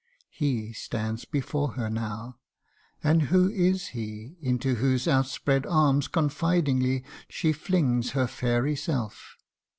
He 0.31 0.73
stands 0.73 1.25
before 1.25 1.73
her 1.73 1.87
now 1.87 2.39
and 3.03 3.21
who 3.29 3.51
is 3.51 3.89
he 3.89 4.35
Into 4.41 4.73
whose 4.77 5.07
outspread 5.07 5.63
arms 5.67 6.07
confidingly 6.07 7.03
She 7.29 7.53
flings 7.53 8.13
her 8.17 8.25
fairy 8.25 8.75
self? 8.75 9.37